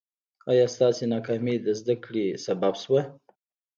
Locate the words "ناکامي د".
1.13-1.67